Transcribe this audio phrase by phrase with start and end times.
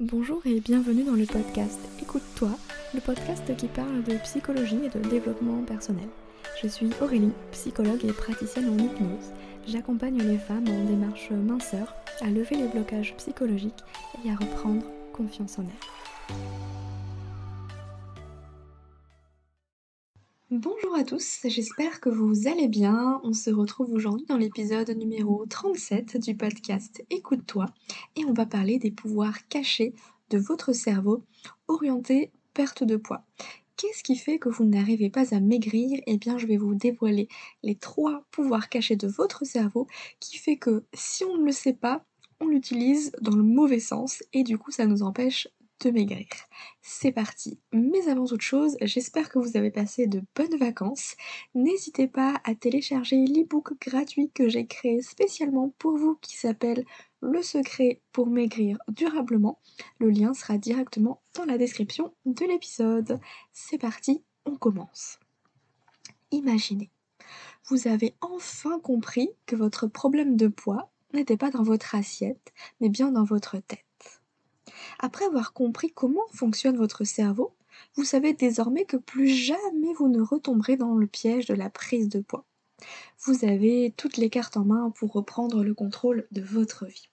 [0.00, 2.50] Bonjour et bienvenue dans le podcast Écoute-toi,
[2.94, 6.08] le podcast qui parle de psychologie et de développement personnel.
[6.60, 9.32] Je suis Aurélie, psychologue et praticienne en hypnose.
[9.68, 13.84] J'accompagne les femmes en démarche minceur à lever les blocages psychologiques
[14.24, 16.34] et à reprendre confiance en elles.
[20.50, 23.18] Bonjour à tous, j'espère que vous allez bien.
[23.24, 27.64] On se retrouve aujourd'hui dans l'épisode numéro 37 du podcast Écoute-toi
[28.14, 29.94] et on va parler des pouvoirs cachés
[30.28, 31.22] de votre cerveau
[31.66, 33.24] orienté perte de poids.
[33.78, 35.98] Qu'est-ce qui fait que vous n'arrivez pas à maigrir?
[36.06, 37.26] Eh bien, je vais vous dévoiler
[37.62, 39.86] les trois pouvoirs cachés de votre cerveau
[40.20, 42.04] qui fait que si on ne le sait pas,
[42.40, 45.48] on l'utilise dans le mauvais sens et du coup ça nous empêche
[45.88, 46.26] maigrir.
[46.82, 47.58] C'est parti.
[47.72, 51.16] Mais avant toute chose, j'espère que vous avez passé de bonnes vacances.
[51.54, 56.84] N'hésitez pas à télécharger l'ebook gratuit que j'ai créé spécialement pour vous qui s'appelle
[57.20, 59.58] Le secret pour maigrir durablement.
[59.98, 63.20] Le lien sera directement dans la description de l'épisode.
[63.52, 65.18] C'est parti, on commence.
[66.30, 66.90] Imaginez,
[67.68, 72.88] vous avez enfin compris que votre problème de poids n'était pas dans votre assiette, mais
[72.88, 73.84] bien dans votre tête.
[74.98, 77.54] Après avoir compris comment fonctionne votre cerveau,
[77.94, 82.08] vous savez désormais que plus jamais vous ne retomberez dans le piège de la prise
[82.08, 82.44] de poids.
[83.24, 87.08] Vous avez toutes les cartes en main pour reprendre le contrôle de votre vie.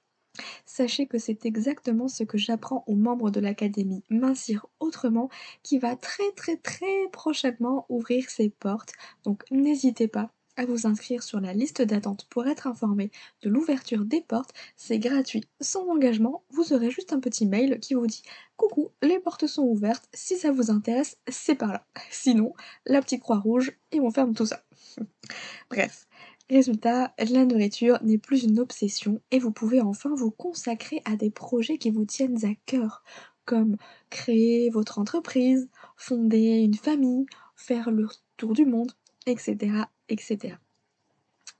[0.65, 5.29] Sachez que c'est exactement ce que j'apprends aux membres de l'académie Mincir autrement
[5.61, 8.93] qui va très très très prochainement ouvrir ses portes.
[9.23, 14.05] Donc n'hésitez pas à vous inscrire sur la liste d'attente pour être informé de l'ouverture
[14.05, 14.53] des portes.
[14.75, 16.43] C'est gratuit, sans engagement.
[16.49, 18.23] Vous aurez juste un petit mail qui vous dit
[18.57, 20.07] Coucou, les portes sont ouvertes.
[20.13, 21.85] Si ça vous intéresse, c'est par là.
[22.09, 22.53] Sinon,
[22.85, 24.63] la petite croix rouge et on ferme tout ça.
[25.69, 26.07] Bref.
[26.49, 31.29] Résultat, la nourriture n'est plus une obsession et vous pouvez enfin vous consacrer à des
[31.29, 33.03] projets qui vous tiennent à cœur,
[33.45, 33.77] comme
[34.09, 38.91] créer votre entreprise, fonder une famille, faire le tour du monde,
[39.27, 39.85] etc.
[40.11, 40.55] etc.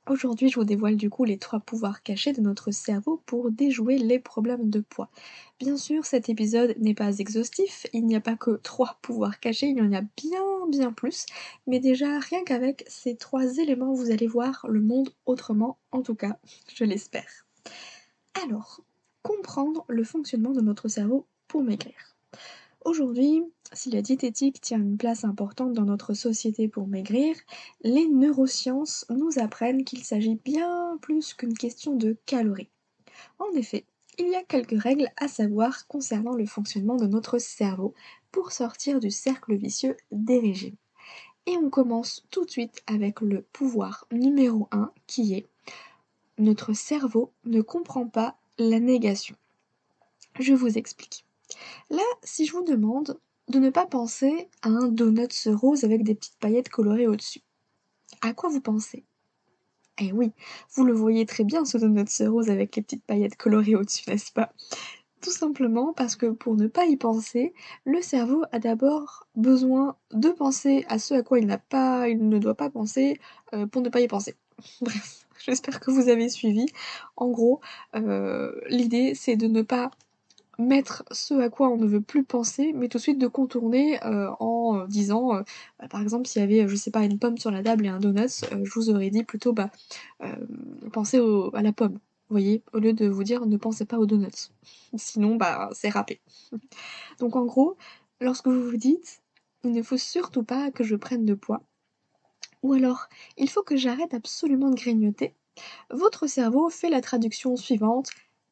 [0.10, 3.98] Aujourd'hui, je vous dévoile du coup les trois pouvoirs cachés de notre cerveau pour déjouer
[3.98, 5.10] les problèmes de poids.
[5.60, 9.68] Bien sûr, cet épisode n'est pas exhaustif, il n'y a pas que trois pouvoirs cachés,
[9.68, 10.42] il y en a bien
[10.72, 11.26] bien plus,
[11.68, 16.16] mais déjà rien qu'avec ces trois éléments, vous allez voir le monde autrement, en tout
[16.16, 16.40] cas,
[16.74, 17.46] je l'espère.
[18.44, 18.82] Alors,
[19.22, 22.16] comprendre le fonctionnement de notre cerveau pour maigrir.
[22.84, 23.44] Aujourd'hui,
[23.74, 27.36] si la diététique tient une place importante dans notre société pour maigrir,
[27.84, 32.72] les neurosciences nous apprennent qu'il s'agit bien plus qu'une question de calories.
[33.38, 33.86] En effet,
[34.18, 37.94] il y a quelques règles à savoir concernant le fonctionnement de notre cerveau
[38.32, 40.76] pour sortir du cercle vicieux des régimes.
[41.46, 45.48] Et on commence tout de suite avec le pouvoir numéro 1 qui est
[46.40, 49.36] notre cerveau ne comprend pas la négation.
[50.40, 51.26] Je vous explique.
[51.90, 56.16] Là, si je vous demande de ne pas penser à un donut rose avec des
[56.16, 57.42] petites paillettes colorées au-dessus,
[58.22, 59.06] à quoi vous pensez?
[60.00, 60.32] Eh oui,
[60.74, 64.32] vous le voyez très bien ce donut rose avec les petites paillettes colorées au-dessus, n'est-ce
[64.32, 64.52] pas?
[65.22, 67.54] Tout simplement parce que pour ne pas y penser,
[67.86, 72.28] le cerveau a d'abord besoin de penser à ce à quoi il n'a pas, il
[72.28, 73.20] ne doit pas penser
[73.54, 74.36] euh, pour ne pas y penser.
[74.82, 76.66] Bref, j'espère que vous avez suivi.
[77.16, 77.62] En gros,
[77.96, 79.92] euh, l'idée c'est de ne pas
[80.62, 84.04] mettre ce à quoi on ne veut plus penser, mais tout de suite de contourner
[84.06, 85.42] euh, en euh, disant, euh,
[85.80, 87.90] bah, par exemple, s'il y avait, je sais pas, une pomme sur la table et
[87.90, 89.70] un donut, je vous aurais dit plutôt, bah,
[90.94, 91.20] pensez
[91.54, 94.52] à la pomme, voyez, au lieu de vous dire ne pensez pas aux donuts.
[94.96, 96.22] Sinon, bah, c'est râpé.
[97.20, 97.78] Donc en gros,
[98.20, 99.22] lorsque vous vous dites,
[99.64, 101.62] il ne faut surtout pas que je prenne de poids,
[102.64, 103.08] ou alors,
[103.38, 105.34] il faut que j'arrête absolument de grignoter,
[105.90, 108.10] votre cerveau fait la traduction suivante,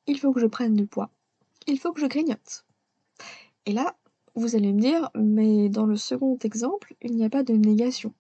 [0.08, 1.12] il faut que je prenne de poids
[1.70, 2.66] il faut que je grignote.
[3.66, 3.96] Et là,
[4.36, 8.14] vous allez me dire, mais dans le second exemple, il n'y a pas de négation.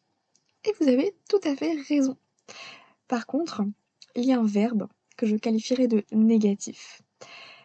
[0.65, 2.17] Et vous avez tout à fait raison.
[3.07, 3.63] Par contre,
[4.15, 4.87] il y a un verbe
[5.17, 7.01] que je qualifierais de négatif.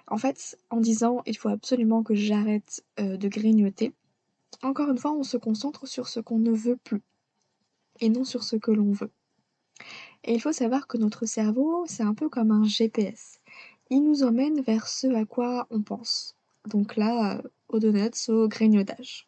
[0.06, 3.92] En fait, en disant il faut absolument que j'arrête euh, de grignoter,
[4.62, 7.02] encore une fois, on se concentre sur ce qu'on ne veut plus
[8.00, 9.10] et non sur ce que l'on veut.
[10.24, 13.40] Et il faut savoir que notre cerveau, c'est un peu comme un GPS
[13.90, 16.36] il nous emmène vers ce à quoi on pense.
[16.66, 19.26] Donc là, aux donuts, au grignotage.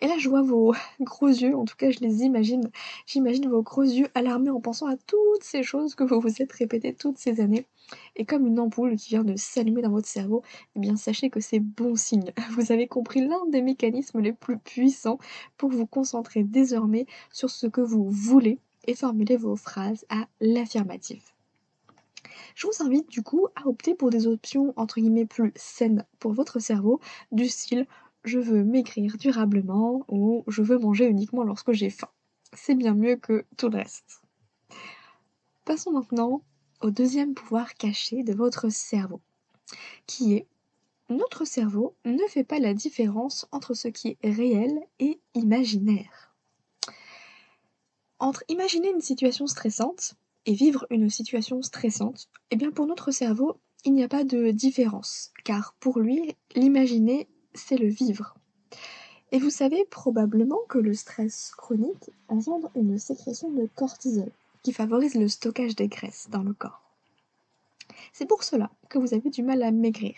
[0.00, 2.70] Et là, je vois vos gros yeux, en tout cas, je les imagine.
[3.06, 6.52] J'imagine vos gros yeux alarmés en pensant à toutes ces choses que vous vous êtes
[6.52, 7.66] répétées toutes ces années.
[8.14, 10.42] Et comme une ampoule qui vient de s'allumer dans votre cerveau,
[10.76, 12.32] eh bien, sachez que c'est bon signe.
[12.52, 15.18] Vous avez compris l'un des mécanismes les plus puissants
[15.56, 21.37] pour vous concentrer désormais sur ce que vous voulez et formuler vos phrases à l'affirmative.
[22.54, 26.32] Je vous invite du coup à opter pour des options entre guillemets plus saines pour
[26.32, 27.00] votre cerveau,
[27.32, 27.86] du style
[28.24, 32.10] je veux maigrir durablement ou je veux manger uniquement lorsque j'ai faim.
[32.52, 34.22] C'est bien mieux que tout le reste.
[35.64, 36.42] Passons maintenant
[36.80, 39.20] au deuxième pouvoir caché de votre cerveau,
[40.06, 40.46] qui est
[41.10, 46.34] notre cerveau ne fait pas la différence entre ce qui est réel et imaginaire.
[48.18, 50.14] Entre imaginer une situation stressante
[50.46, 54.50] et vivre une situation stressante, eh bien pour notre cerveau, il n'y a pas de
[54.50, 58.34] différence, car pour lui, l'imaginer, c'est le vivre.
[59.30, 64.30] Et vous savez probablement que le stress chronique engendre une sécrétion de cortisol,
[64.62, 66.82] qui favorise le stockage des graisses dans le corps.
[68.12, 70.16] C'est pour cela que vous avez du mal à maigrir,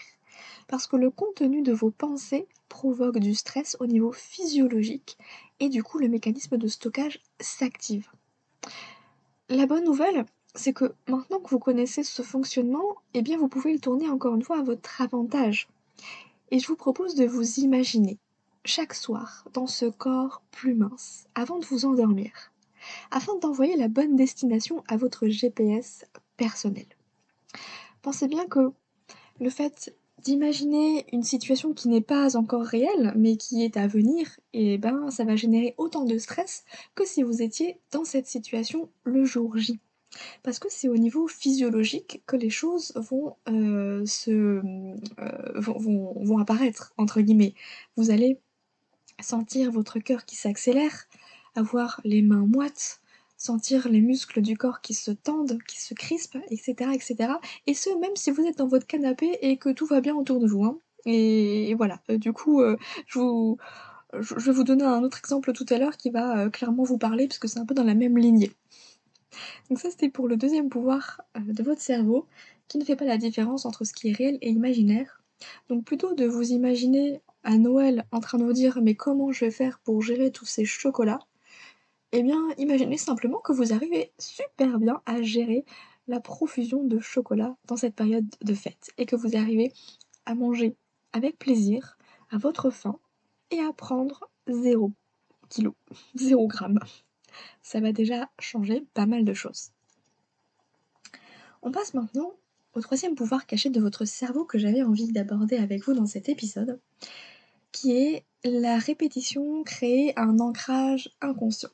[0.69, 5.19] parce que le contenu de vos pensées provoque du stress au niveau physiologique,
[5.59, 8.09] et du coup le mécanisme de stockage s'active.
[9.53, 13.73] La bonne nouvelle, c'est que maintenant que vous connaissez ce fonctionnement, eh bien vous pouvez
[13.73, 15.67] le tourner encore une fois à votre avantage.
[16.53, 18.17] Et je vous propose de vous imaginer
[18.65, 22.31] chaque soir dans ce corps plus mince avant de vous endormir,
[23.11, 26.05] afin d'envoyer la bonne destination à votre GPS
[26.37, 26.87] personnel.
[28.03, 28.71] Pensez bien que
[29.41, 34.39] le fait d'imaginer une situation qui n'est pas encore réelle, mais qui est à venir,
[34.53, 36.65] et eh ben ça va générer autant de stress
[36.95, 39.81] que si vous étiez dans cette situation le jour J.
[40.43, 45.01] Parce que c'est au niveau physiologique que les choses vont, euh, se, euh,
[45.55, 47.55] vont, vont apparaître, entre guillemets.
[47.97, 48.39] Vous allez
[49.21, 51.07] sentir votre cœur qui s'accélère,
[51.55, 53.00] avoir les mains moites,
[53.41, 57.33] sentir les muscles du corps qui se tendent, qui se crispent, etc., etc.
[57.67, 60.41] Et ce, même si vous êtes dans votre canapé et que tout va bien autour
[60.41, 60.65] de vous.
[60.65, 60.79] Hein.
[61.07, 62.77] Et, voilà, euh, du coup, euh,
[63.09, 66.99] je, vais vous donner un autre exemple tout à l'heure qui va euh, clairement vous
[66.99, 68.53] parler, puisque c'est un peu dans la même lignée.
[69.71, 72.27] Donc ça, c'était pour le deuxième pouvoir de votre cerveau,
[72.69, 75.23] qui ne fait pas la différence entre ce qui est réel et imaginaire.
[75.71, 79.47] Donc plutôt de vous imaginer à Noël en train de vous dire mais comment je
[79.47, 81.21] vais faire pour gérer tous ces chocolats
[82.13, 85.65] eh bien, imaginez simplement que vous arrivez super bien à gérer
[86.09, 89.73] la profusion de chocolat dans cette période de fête et que vous arrivez
[90.27, 90.75] à manger
[91.13, 91.97] avec plaisir,
[92.31, 92.99] à votre faim
[93.53, 94.93] et à prendre 0
[95.51, 95.71] kg,
[96.17, 96.81] 0 gramme.
[97.63, 99.71] Ça va déjà changer pas mal de choses.
[101.63, 102.33] On passe maintenant
[102.75, 106.29] au troisième pouvoir caché de votre cerveau que j'avais envie d'aborder avec vous dans cet
[106.29, 106.81] épisode,
[107.73, 111.71] qui est la répétition crée un ancrage inconscient.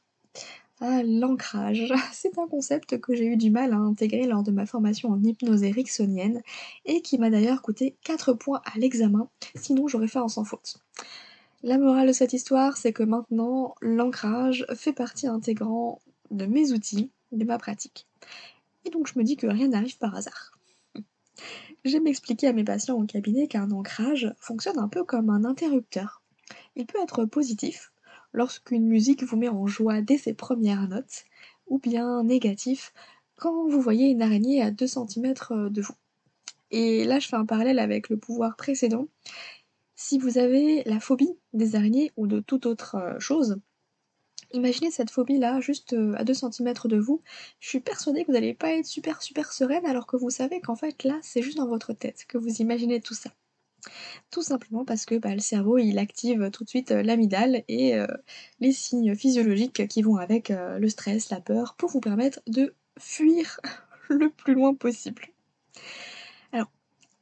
[0.80, 1.90] Ah, l'ancrage.
[2.12, 5.22] C'est un concept que j'ai eu du mal à intégrer lors de ma formation en
[5.22, 6.42] hypnose ericksonienne
[6.84, 10.78] et qui m'a d'ailleurs coûté 4 points à l'examen, sinon j'aurais fait un sans faute.
[11.62, 16.00] La morale de cette histoire, c'est que maintenant, l'ancrage fait partie intégrante
[16.30, 18.06] de mes outils, de ma pratique.
[18.84, 20.52] Et donc je me dis que rien n'arrive par hasard.
[21.84, 26.22] J'aime expliquer à mes patients au cabinet qu'un ancrage fonctionne un peu comme un interrupteur.
[26.74, 27.92] Il peut être positif,
[28.36, 31.24] lorsqu'une musique vous met en joie dès ses premières notes,
[31.66, 32.92] ou bien négatif
[33.34, 35.34] quand vous voyez une araignée à 2 cm
[35.70, 35.94] de vous.
[36.70, 39.08] Et là, je fais un parallèle avec le pouvoir précédent.
[39.94, 43.58] Si vous avez la phobie des araignées ou de toute autre euh, chose,
[44.52, 47.22] imaginez cette phobie-là juste euh, à 2 cm de vous.
[47.60, 50.60] Je suis persuadée que vous n'allez pas être super super sereine alors que vous savez
[50.60, 53.30] qu'en fait là, c'est juste dans votre tête que vous imaginez tout ça.
[54.30, 57.94] Tout simplement parce que bah, le cerveau il active tout de suite euh, l'amygdale et
[57.94, 58.06] euh,
[58.60, 62.74] les signes physiologiques qui vont avec euh, le stress, la peur, pour vous permettre de
[62.98, 63.60] fuir
[64.08, 65.26] le plus loin possible.
[66.52, 66.70] Alors,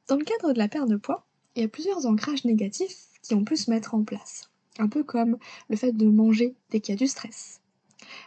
[0.08, 3.34] dans le cadre de la perte de poids, il y a plusieurs ancrages négatifs qui
[3.34, 4.50] ont pu se mettre en place.
[4.78, 7.60] Un peu comme le fait de manger dès qu'il y a du stress,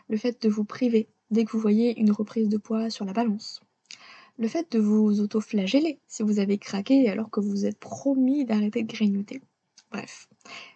[0.10, 3.12] le fait de vous priver dès que vous voyez une reprise de poids sur la
[3.12, 3.62] balance,
[4.38, 8.84] le fait de vous auto-flageller si vous avez craqué alors que vous êtes promis d'arrêter
[8.84, 9.41] de grignoter.
[9.91, 10.27] Bref,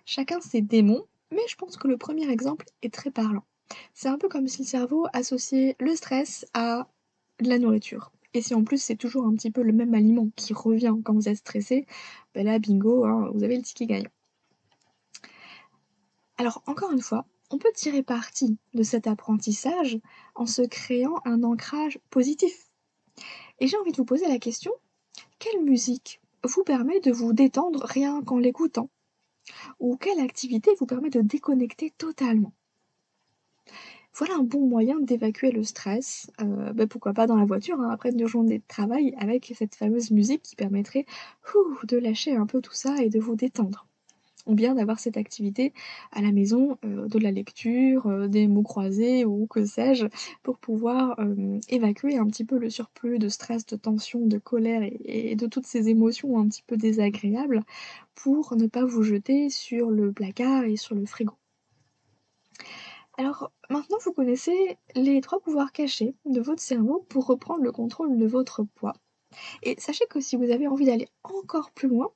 [0.05, 3.45] chacun ses démons, mais je pense que le premier exemple est très parlant.
[3.93, 6.87] C'est un peu comme si le cerveau associait le stress à
[7.39, 8.11] de la nourriture.
[8.33, 11.13] Et si en plus c'est toujours un petit peu le même aliment qui revient quand
[11.13, 11.85] vous êtes stressé,
[12.33, 14.11] ben là bingo, hein, vous avez le ticket gagnant.
[16.37, 19.99] Alors encore une fois, on peut tirer parti de cet apprentissage
[20.35, 22.71] en se créant un ancrage positif
[23.61, 24.73] et j'ai envie de vous poser la question,
[25.39, 28.89] quelle musique vous permet de vous détendre rien qu'en l'écoutant?
[29.79, 32.53] Ou quelle activité vous permet de déconnecter totalement?
[34.15, 37.89] Voilà un bon moyen d'évacuer le stress, euh, bah, pourquoi pas dans la voiture, hein,
[37.91, 41.05] après une journée de travail, avec cette fameuse musique qui permettrait
[41.83, 43.87] de lâcher un peu tout ça et de vous détendre.
[44.53, 45.73] Bien d'avoir cette activité
[46.11, 50.05] à la maison, heu, de la lecture, heu, des mots croisés ou que sais-je,
[50.43, 54.81] pour pouvoir, hem, évacuer un petit peu le surplus de stress, de tension, de colère
[55.05, 57.61] et de toutes ces émotions un petit peu désagréables,
[58.15, 61.33] pour ne pas vous jeter sur le placard et sur le frigo.
[63.17, 68.17] Alors maintenant vous connaissez les 3 pouvoirs cachés de votre cerveau pour reprendre le contrôle
[68.17, 68.93] de votre poids
[69.63, 72.11] et sachez que si vous avez envie d'aller encore plus loin,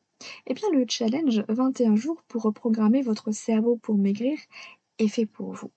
[0.47, 4.37] eh bien le challenge 21 jours pour reprogrammer votre cerveau pour maigrir
[4.99, 5.71] est fait pour vous.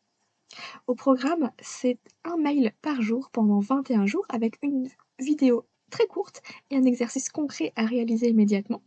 [0.87, 4.89] Au programme, c'est un mail par jour pendant 21 jours avec une
[5.19, 8.83] vidéo très courte et un exercice concret à réaliser immédiatement.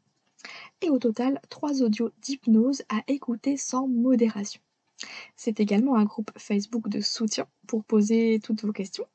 [0.82, 4.62] Et au total, 3 audios d'hypnose à écouter sans modération.
[5.36, 9.06] C'est également un groupe Facebook de soutien pour poser toutes vos questions.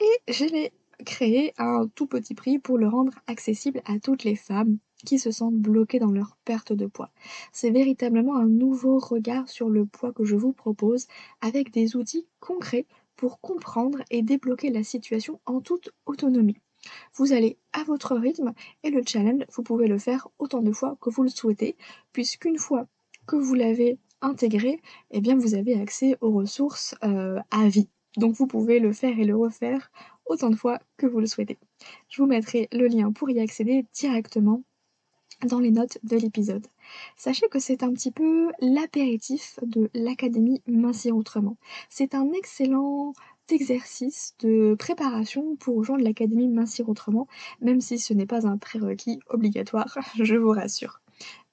[0.00, 0.72] Et je l'ai
[1.04, 5.18] créé à un tout petit prix pour le rendre accessible à toutes les femmes qui
[5.18, 7.10] se sentent bloquées dans leur perte de poids.
[7.52, 11.06] C'est véritablement un nouveau regard sur le poids que je vous propose
[11.40, 16.58] avec des outils concrets pour comprendre et débloquer la situation en toute autonomie.
[17.14, 20.96] Vous allez à votre rythme et le challenge, vous pouvez le faire autant de fois
[21.00, 21.76] que vous le souhaitez,
[22.12, 22.86] puisqu'une fois
[23.26, 24.80] que vous l'avez intégré,
[25.10, 27.88] eh bien vous avez accès aux ressources euh, à vie.
[28.16, 29.90] Donc vous pouvez le faire et le refaire
[30.26, 31.58] autant de fois que vous le souhaitez.
[32.08, 34.62] Je vous mettrai le lien pour y accéder directement
[35.46, 36.66] dans les notes de l'épisode.
[37.16, 41.56] Sachez que c'est un petit peu l'apéritif de l'Académie Mincir Autrement.
[41.90, 43.12] C'est un excellent
[43.50, 47.26] exercice de préparation pour rejoindre l'Académie Mincir Autrement,
[47.60, 51.00] même si ce n'est pas un prérequis obligatoire, je vous rassure.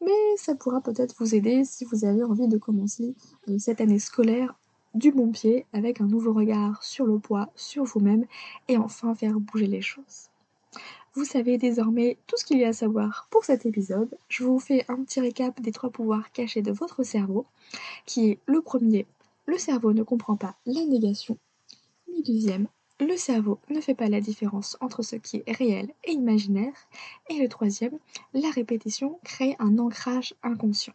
[0.02, 3.16] Mais ça pourra peut-être vous aider si vous avez envie de commencer
[3.50, 4.56] euh, cette année scolaire
[4.96, 8.26] du bon pied avec un nouveau regard sur le poids, sur vous-même
[8.68, 10.30] et enfin faire bouger les choses.
[11.20, 14.18] Vous savez désormais tout ce qu'il y a à savoir pour cet épisode.
[14.30, 17.46] Je vous fais un petit récap des trois pouvoirs cachés de votre cerveau,
[18.06, 19.06] qui est le premier,
[19.46, 21.38] le cerveau ne comprend pas la négation.
[22.08, 22.68] Le deuxième,
[23.02, 26.72] le cerveau ne fait pas la différence entre ce qui est réel et imaginaire.
[27.30, 28.00] Et le troisième,
[28.34, 30.94] la répétition crée un ancrage inconscient.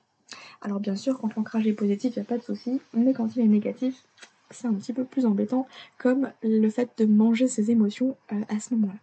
[0.63, 3.37] Alors bien sûr, quand l'ancrage est positif, il n'y a pas de souci, mais quand
[3.37, 4.03] il est négatif,
[4.51, 5.67] c'est un petit peu plus embêtant,
[5.99, 8.99] comme le fait de manger ses émotions euh, à ce moment-là.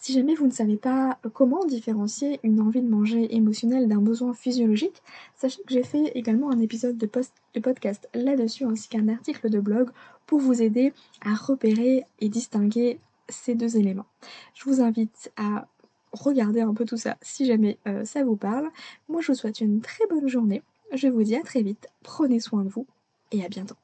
[0.00, 4.32] Si jamais vous ne savez pas comment différencier une envie de manger émotionnelle d'un besoin
[4.32, 5.02] physiologique,
[5.36, 9.60] sachez que j'ai fait également un épisode de, de podcast là-dessus ainsi qu'un article de
[9.60, 9.90] blog
[10.26, 14.06] pour vous aider à repérer et distinguer ces deux éléments.
[14.54, 15.68] Je vous invite à
[16.12, 18.70] regardez un peu tout ça si jamais euh, ça vous parle.
[19.10, 20.62] Moi je vous souhaite une très bonne journée.
[20.94, 21.88] Je vous dis à très vite.
[22.02, 22.86] Prenez soin de vous
[23.32, 23.76] et à bientôt.